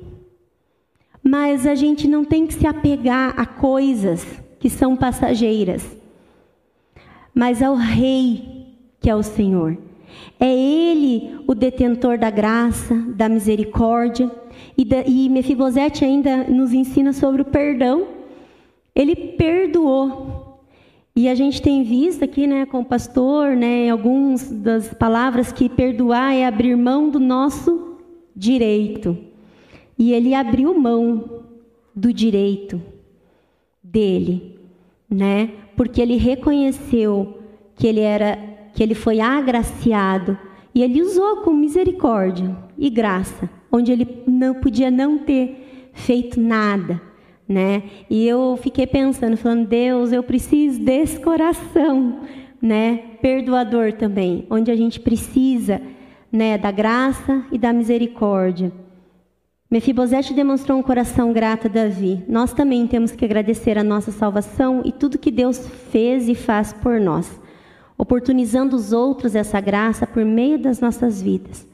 [1.24, 4.26] Mas a gente não tem que se apegar a coisas
[4.60, 5.84] que são passageiras,
[7.34, 9.78] mas ao Rei, que é o Senhor.
[10.40, 14.30] É Ele o detentor da graça, da misericórdia.
[14.78, 18.08] E, da, e Mefibosete ainda nos ensina sobre o perdão.
[18.94, 20.60] Ele perdoou.
[21.16, 25.68] E a gente tem visto aqui, né, com o pastor, né, algumas das palavras que
[25.68, 27.98] perdoar é abrir mão do nosso
[28.36, 29.18] direito.
[30.02, 31.44] E ele abriu mão
[31.96, 32.82] do direito
[33.84, 34.60] dele,
[35.08, 35.52] né?
[35.78, 37.38] Porque ele reconheceu
[37.76, 38.36] que ele era
[38.74, 40.36] que ele foi agraciado
[40.74, 47.00] e ele usou com misericórdia e graça, onde ele não podia não ter feito nada,
[47.48, 47.84] né?
[48.10, 52.22] E eu fiquei pensando, falando, Deus, eu preciso desse coração,
[52.60, 52.98] né?
[53.22, 55.80] Perdoador também, onde a gente precisa,
[56.32, 58.81] né, da graça e da misericórdia.
[59.72, 62.26] Mefibosete demonstrou um coração grato a Davi.
[62.28, 66.74] Nós também temos que agradecer a nossa salvação e tudo que Deus fez e faz
[66.74, 67.40] por nós,
[67.98, 71.66] oportunizando os outros essa graça por meio das nossas vidas.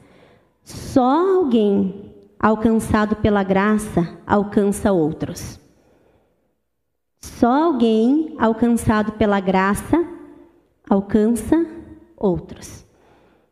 [0.62, 5.58] Só alguém alcançado pela graça alcança outros.
[7.20, 10.06] Só alguém alcançado pela graça
[10.88, 11.66] alcança
[12.16, 12.86] outros,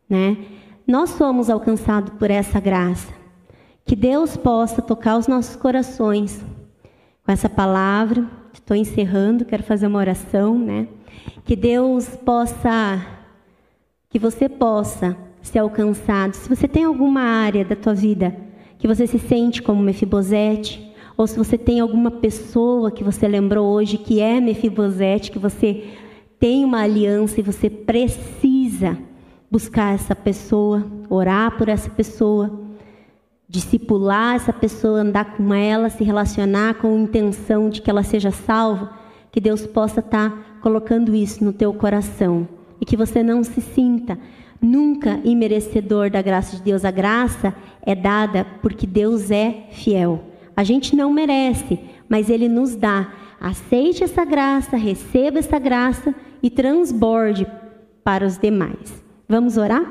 [0.09, 0.37] né?
[0.87, 3.16] Nós somos alcançados por essa graça.
[3.87, 6.43] Que Deus possa tocar os nossos corações
[7.23, 8.27] com essa palavra.
[8.53, 10.89] Estou encerrando, quero fazer uma oração, né?
[11.45, 13.01] Que Deus possa,
[14.09, 16.33] que você possa ser alcançado.
[16.33, 18.35] Se você tem alguma área da tua vida
[18.77, 23.67] que você se sente como Mefibosete, ou se você tem alguma pessoa que você lembrou
[23.67, 25.85] hoje que é Mefibosete, que você
[26.37, 28.97] tem uma aliança e você precisa
[29.49, 32.66] buscar essa pessoa, orar por essa pessoa
[33.49, 38.91] discipular essa pessoa, andar com ela, se relacionar com intenção de que ela seja salva,
[39.31, 42.47] que Deus possa estar tá colocando isso no teu coração.
[42.79, 44.19] e que você não se sinta
[44.61, 46.85] nunca imerecedor da graça de Deus.
[46.85, 50.23] A graça é dada porque Deus é fiel.
[50.55, 53.11] A gente não merece, mas Ele nos dá.
[53.39, 57.47] Aceite essa graça, receba essa graça e transborde
[58.03, 59.03] para os demais.
[59.27, 59.85] Vamos orar?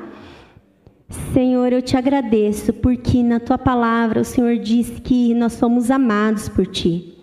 [1.09, 6.49] Senhor, eu te agradeço porque na tua palavra o Senhor disse que nós somos amados
[6.49, 7.13] por ti.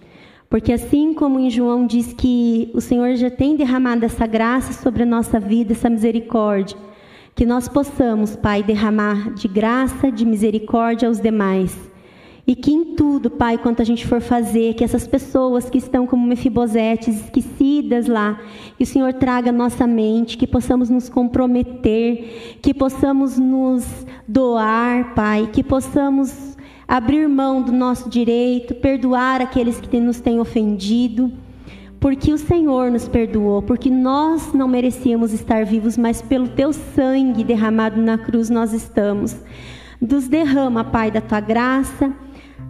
[0.49, 5.03] Porque assim como em João diz que o Senhor já tem derramado essa graça sobre
[5.03, 6.79] a nossa vida, essa misericórdia,
[7.35, 11.77] que nós possamos, Pai, derramar de graça, de misericórdia aos demais.
[12.47, 16.07] E que em tudo, Pai, quanto a gente for fazer, que essas pessoas que estão
[16.07, 18.41] como Mefibosetes, esquecidas lá,
[18.77, 23.85] que o Senhor traga nossa mente, que possamos nos comprometer, que possamos nos
[24.27, 26.57] doar, Pai, que possamos
[26.87, 31.33] abrir mão do nosso direito, perdoar aqueles que nos têm ofendido
[32.05, 37.43] porque o Senhor nos perdoou, porque nós não merecíamos estar vivos, mas pelo teu sangue
[37.43, 39.35] derramado na cruz nós estamos.
[39.99, 42.13] Nos derrama, Pai, da tua graça,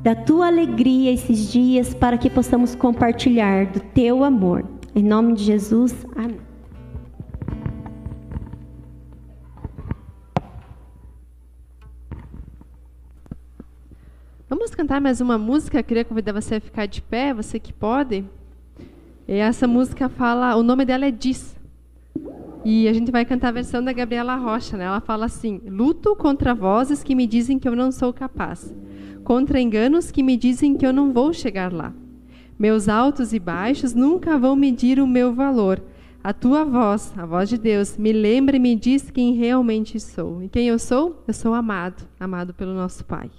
[0.05, 4.65] da tua alegria esses dias, para que possamos compartilhar do teu amor.
[4.97, 6.39] Em nome de Jesus, amém.
[14.49, 15.81] Vamos cantar mais uma música.
[15.81, 18.25] Eu queria convidar você a ficar de pé, você que pode.
[19.27, 21.59] E essa música fala, o nome dela é Diz.
[22.65, 24.85] E a gente vai cantar a versão da Gabriela Rocha, né?
[24.85, 28.73] Ela fala assim: Luto contra vozes que me dizem que eu não sou capaz,
[29.25, 31.93] contra enganos que me dizem que eu não vou chegar lá.
[32.59, 35.83] Meus altos e baixos nunca vão medir o meu valor.
[36.23, 40.43] A tua voz, a voz de Deus, me lembra e me diz quem realmente sou.
[40.43, 41.23] E quem eu sou?
[41.29, 43.31] Eu sou amado, amado pelo nosso Pai.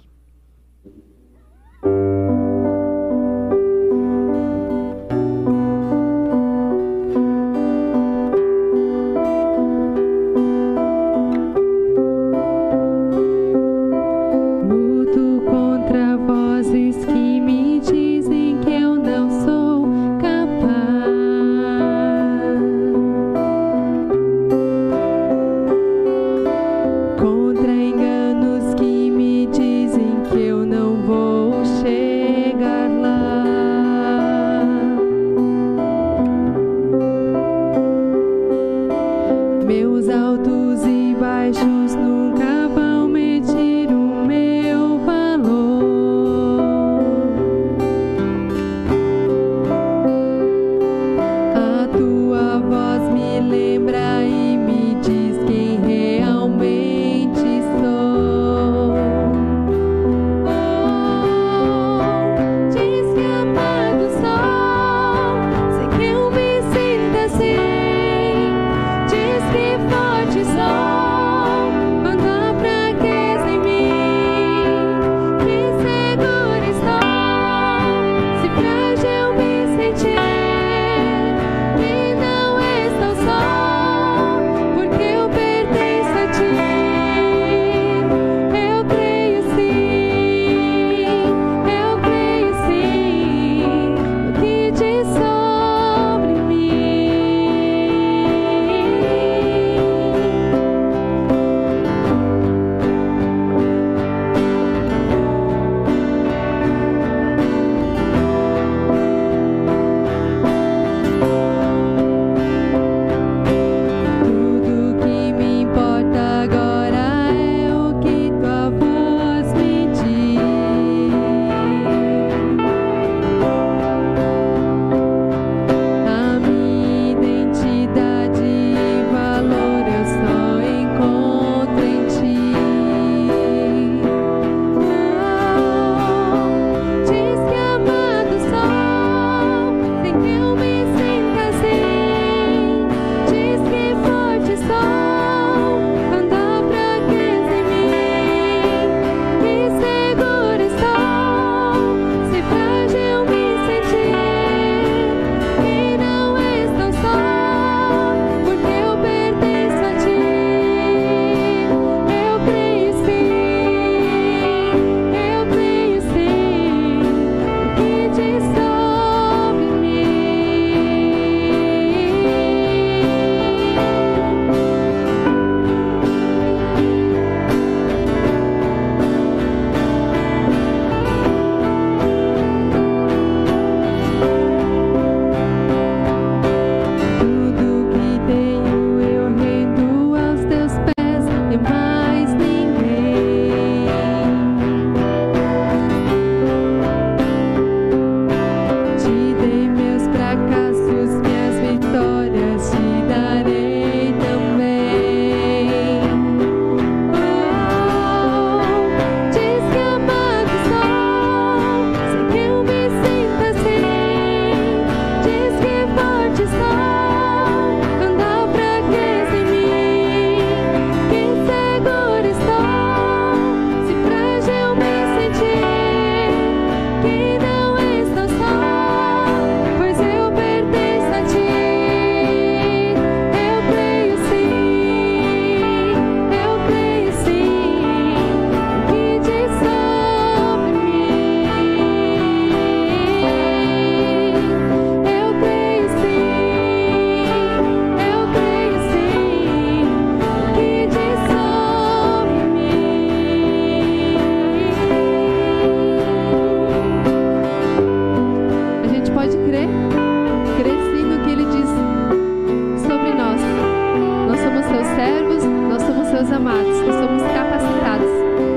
[266.26, 268.10] meus amados, que somos capacitados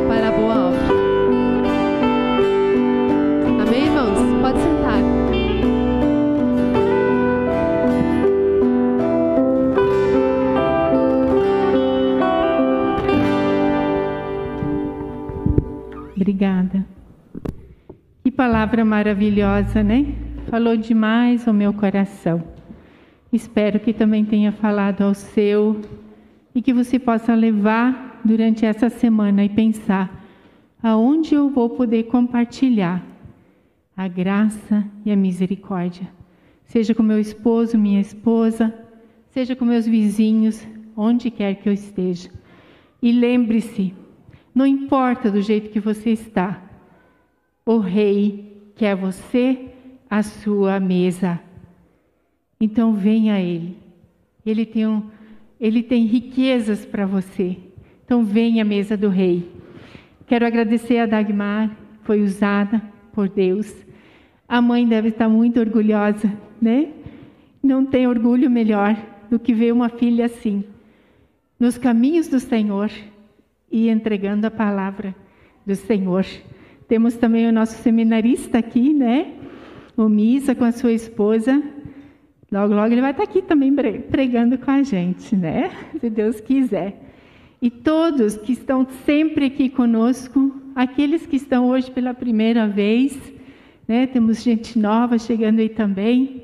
[0.08, 0.80] para a boa obra.
[3.62, 4.42] Amém, irmãos?
[4.42, 5.00] Pode sentar.
[16.16, 16.86] Obrigada.
[18.24, 20.16] Que palavra maravilhosa, né?
[20.50, 22.44] Falou demais ao meu coração.
[23.32, 25.80] Espero que também tenha falado ao seu
[26.54, 30.26] e que você possa levar durante essa semana e pensar
[30.82, 33.04] aonde eu vou poder compartilhar
[33.96, 36.10] a graça e a misericórdia.
[36.64, 38.74] Seja com meu esposo, minha esposa,
[39.32, 42.30] seja com meus vizinhos, onde quer que eu esteja.
[43.02, 43.94] E lembre-se,
[44.54, 46.62] não importa do jeito que você está,
[47.66, 49.70] o rei quer você
[50.10, 51.40] à sua mesa.
[52.60, 53.78] Então venha a ele.
[54.46, 55.04] Ele tem, um,
[55.60, 57.58] ele tem riquezas para você.
[58.06, 59.50] Então venha à mesa do rei.
[60.26, 62.82] Quero agradecer a Dagmar, foi usada
[63.14, 63.76] por Deus.
[64.48, 66.32] A mãe deve estar muito orgulhosa,
[66.62, 66.90] né?
[67.62, 68.96] Não tem orgulho melhor
[69.30, 70.64] do que ver uma filha assim,
[71.60, 72.90] nos caminhos do Senhor
[73.72, 75.14] e entregando a palavra
[75.66, 76.26] do Senhor.
[76.88, 79.36] Temos também o nosso seminarista aqui, né?
[79.96, 81.62] O Misa com a sua esposa.
[82.52, 83.74] Logo, logo ele vai estar aqui também
[84.10, 85.70] pregando com a gente, né?
[86.00, 87.00] Se Deus quiser.
[87.62, 93.20] E todos que estão sempre aqui conosco, aqueles que estão hoje pela primeira vez,
[93.88, 94.08] né?
[94.08, 96.44] Temos gente nova chegando aí também.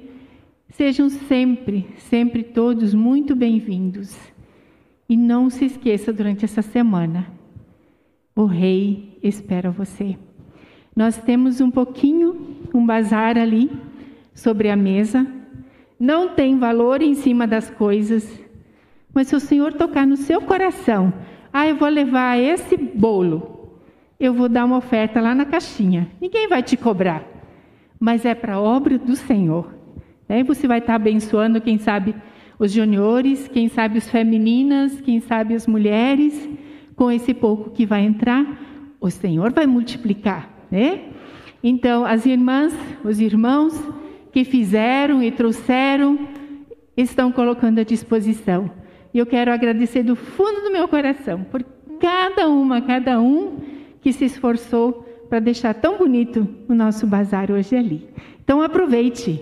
[0.70, 4.16] Sejam sempre, sempre todos muito bem-vindos.
[5.08, 7.28] E não se esqueça durante essa semana,
[8.36, 10.18] o Rei espera você.
[10.96, 13.72] Nós temos um pouquinho, um bazar ali
[14.34, 15.26] sobre a mesa.
[16.06, 18.24] Não tem valor em cima das coisas,
[19.12, 21.12] mas se o Senhor tocar no seu coração,
[21.52, 23.80] ah, eu vou levar esse bolo,
[24.20, 26.08] eu vou dar uma oferta lá na caixinha.
[26.22, 27.24] Ninguém vai te cobrar,
[28.00, 29.74] mas é para a obra do Senhor.
[30.30, 32.16] Aí você vai estar abençoando, quem sabe,
[32.60, 36.48] os juniores, quem sabe as femininas, quem sabe as mulheres,
[36.96, 38.46] com esse pouco que vai entrar,
[39.02, 41.02] o Senhor vai multiplicar né?
[41.64, 43.74] Então, as irmãs, os irmãos
[44.36, 46.28] que fizeram e trouxeram,
[46.98, 48.70] estão colocando à disposição.
[49.14, 51.64] E eu quero agradecer do fundo do meu coração por
[52.02, 53.62] cada uma, cada um
[54.02, 58.10] que se esforçou para deixar tão bonito o nosso bazar hoje ali.
[58.44, 59.42] Então aproveite,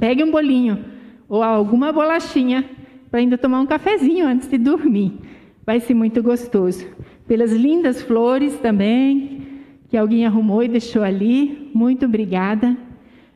[0.00, 0.86] pegue um bolinho
[1.28, 2.64] ou alguma bolachinha
[3.10, 5.18] para ainda tomar um cafezinho antes de dormir.
[5.66, 6.86] Vai ser muito gostoso.
[7.26, 9.42] Pelas lindas flores também,
[9.90, 11.70] que alguém arrumou e deixou ali.
[11.74, 12.87] Muito obrigada.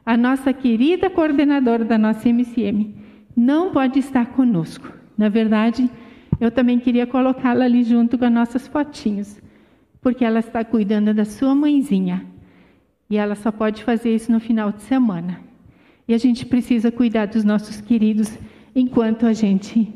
[0.05, 2.95] A nossa querida coordenadora da nossa MCM
[3.37, 4.93] não pode estar conosco.
[5.17, 5.89] Na verdade,
[6.41, 9.41] eu também queria colocá-la ali junto com as nossas fotinhos,
[10.01, 12.27] porque ela está cuidando da sua mãezinha.
[13.09, 15.41] E ela só pode fazer isso no final de semana.
[16.09, 18.37] E a gente precisa cuidar dos nossos queridos
[18.75, 19.93] enquanto a gente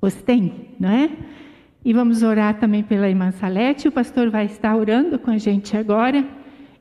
[0.00, 1.10] os tem, não é?
[1.84, 3.88] E vamos orar também pela irmã Salete.
[3.88, 6.24] O pastor vai estar orando com a gente agora.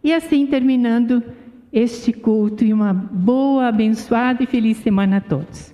[0.04, 1.24] E assim terminando
[1.72, 5.74] este culto e uma boa, abençoada e feliz semana a todos.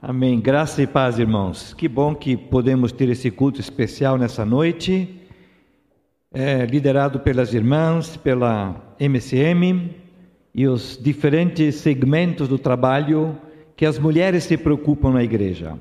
[0.00, 0.40] Amém.
[0.40, 1.74] Graça e paz, irmãos.
[1.74, 5.20] Que bom que podemos ter esse culto especial nessa noite,
[6.32, 9.94] é, liderado pelas irmãs, pela MCM
[10.54, 13.36] e os diferentes segmentos do trabalho
[13.76, 15.78] que as mulheres se preocupam na igreja.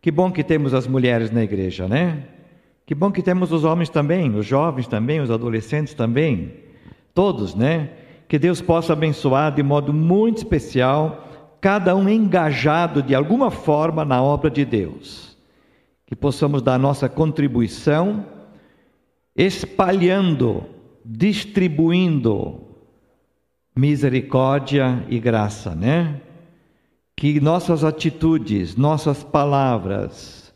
[0.00, 2.22] Que bom que temos as mulheres na igreja, né?
[2.86, 6.54] Que bom que temos os homens também, os jovens também, os adolescentes também,
[7.12, 7.90] todos, né?
[8.28, 11.26] Que Deus possa abençoar de modo muito especial
[11.60, 15.36] cada um engajado de alguma forma na obra de Deus.
[16.06, 18.24] Que possamos dar nossa contribuição
[19.34, 20.64] espalhando,
[21.04, 22.60] distribuindo
[23.74, 26.20] misericórdia e graça, né?
[27.18, 30.54] que nossas atitudes, nossas palavras,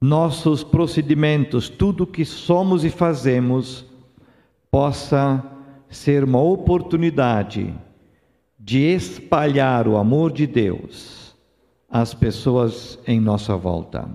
[0.00, 3.84] nossos procedimentos, tudo que somos e fazemos,
[4.70, 5.44] possa
[5.90, 7.74] ser uma oportunidade
[8.58, 11.36] de espalhar o amor de Deus
[11.90, 14.08] às pessoas em nossa volta.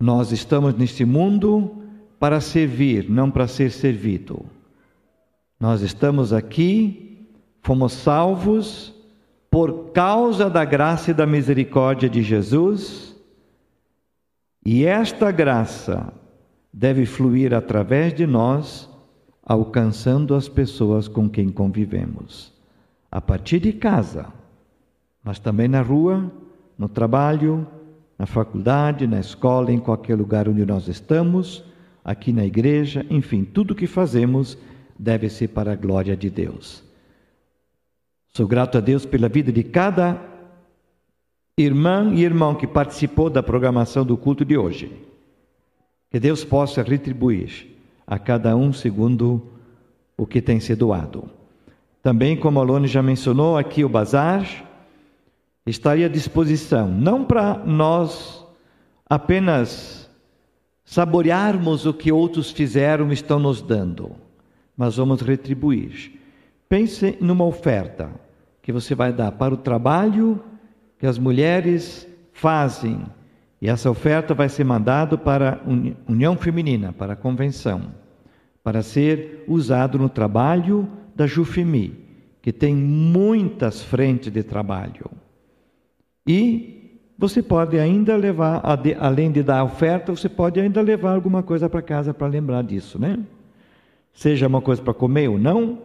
[0.00, 1.84] Nós estamos neste mundo
[2.18, 4.44] para servir, não para ser servido.
[5.60, 7.28] Nós estamos aqui,
[7.60, 8.94] fomos salvos
[9.50, 13.14] por causa da graça e da misericórdia de Jesus,
[14.64, 16.12] e esta graça
[16.72, 18.88] deve fluir através de nós,
[19.52, 22.50] alcançando as pessoas com quem convivemos.
[23.10, 24.32] A partir de casa,
[25.22, 26.32] mas também na rua,
[26.78, 27.66] no trabalho,
[28.18, 31.62] na faculdade, na escola, em qualquer lugar onde nós estamos,
[32.02, 34.56] aqui na igreja, enfim, tudo que fazemos
[34.98, 36.82] deve ser para a glória de Deus.
[38.28, 40.18] Sou grato a Deus pela vida de cada
[41.58, 44.90] irmã e irmão que participou da programação do culto de hoje.
[46.10, 47.71] Que Deus possa retribuir
[48.12, 49.42] a cada um segundo
[50.18, 51.30] o que tem sido doado.
[52.02, 54.46] Também, como a Lone já mencionou, aqui o bazar
[55.64, 58.46] estaria à disposição, não para nós
[59.08, 60.10] apenas
[60.84, 64.10] saborearmos o que outros fizeram e estão nos dando,
[64.76, 66.20] mas vamos retribuir.
[66.68, 68.10] Pense numa oferta
[68.60, 70.38] que você vai dar para o trabalho
[70.98, 73.06] que as mulheres fazem,
[73.58, 78.01] e essa oferta vai ser mandada para a União Feminina, para a convenção,
[78.62, 81.94] para ser usado no trabalho da Jufemi,
[82.40, 85.10] que tem muitas frentes de trabalho.
[86.26, 88.62] E você pode ainda levar,
[88.98, 92.62] além de dar a oferta, você pode ainda levar alguma coisa para casa para lembrar
[92.62, 93.18] disso, né?
[94.12, 95.78] Seja uma coisa para comer ou não,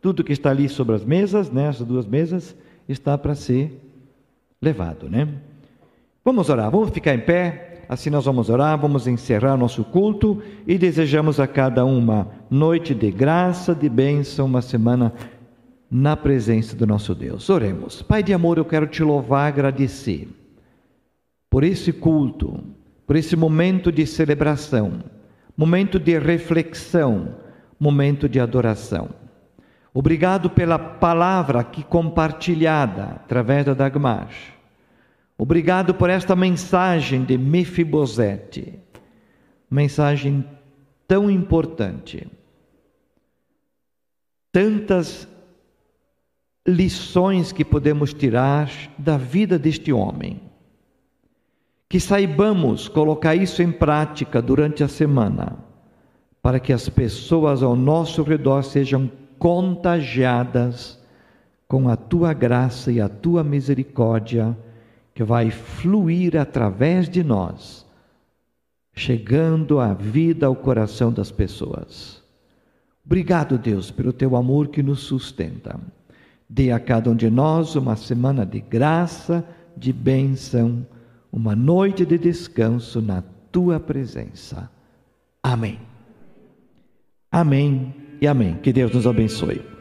[0.00, 2.56] tudo que está ali sobre as mesas, nessas né, duas mesas,
[2.88, 3.80] está para ser
[4.60, 5.28] levado, né?
[6.24, 10.78] Vamos orar, vamos ficar em pé, assim nós vamos orar, vamos encerrar nosso culto e
[10.78, 15.12] desejamos a cada uma noite de graça, de bênção, uma semana
[15.90, 17.50] na presença do nosso Deus.
[17.50, 18.00] Oremos.
[18.00, 20.26] Pai de amor, eu quero te louvar, agradecer
[21.50, 22.64] por esse culto,
[23.06, 25.00] por esse momento de celebração,
[25.54, 27.34] momento de reflexão,
[27.78, 29.10] momento de adoração.
[29.92, 34.30] Obrigado pela palavra aqui compartilhada através da Dagmar.
[35.36, 38.78] Obrigado por esta mensagem de Mefibosete,
[39.70, 40.44] mensagem
[41.08, 42.26] tão importante.
[44.52, 45.26] Tantas
[46.66, 50.40] lições que podemos tirar da vida deste homem.
[51.88, 55.58] Que saibamos colocar isso em prática durante a semana,
[56.40, 61.00] para que as pessoas ao nosso redor sejam contagiadas
[61.66, 64.56] com a tua graça e a tua misericórdia,
[65.14, 67.86] que vai fluir através de nós,
[68.94, 72.22] chegando a vida ao coração das pessoas.
[73.04, 75.78] Obrigado, Deus, pelo teu amor que nos sustenta.
[76.48, 79.44] Dê a cada um de nós uma semana de graça,
[79.76, 80.86] de bênção,
[81.32, 84.70] uma noite de descanso na tua presença.
[85.42, 85.80] Amém.
[87.30, 88.56] Amém e amém.
[88.62, 89.71] Que Deus nos abençoe.